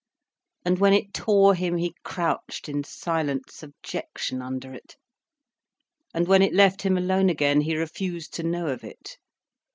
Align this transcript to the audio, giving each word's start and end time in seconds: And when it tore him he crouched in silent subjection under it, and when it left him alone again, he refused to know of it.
And 0.65 0.79
when 0.79 0.93
it 0.93 1.13
tore 1.13 1.53
him 1.53 1.77
he 1.77 1.93
crouched 2.03 2.67
in 2.67 2.83
silent 2.83 3.51
subjection 3.51 4.41
under 4.41 4.73
it, 4.73 4.95
and 6.11 6.27
when 6.27 6.41
it 6.41 6.55
left 6.55 6.81
him 6.81 6.97
alone 6.97 7.29
again, 7.29 7.61
he 7.61 7.75
refused 7.77 8.33
to 8.33 8.41
know 8.43 8.69
of 8.69 8.83
it. 8.83 9.19